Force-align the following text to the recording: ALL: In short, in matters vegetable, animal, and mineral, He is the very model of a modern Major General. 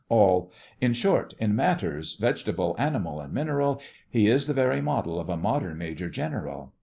ALL: 0.09 0.51
In 0.79 0.93
short, 0.93 1.35
in 1.37 1.55
matters 1.55 2.15
vegetable, 2.15 2.75
animal, 2.79 3.21
and 3.21 3.31
mineral, 3.31 3.79
He 4.09 4.25
is 4.25 4.47
the 4.47 4.51
very 4.55 4.81
model 4.81 5.19
of 5.19 5.29
a 5.29 5.37
modern 5.37 5.77
Major 5.77 6.09
General. 6.09 6.73